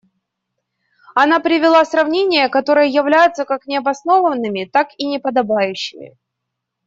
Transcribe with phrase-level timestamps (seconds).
[1.13, 6.17] Она привела сравнения, которые являются как необоснованными, так и неподобающими.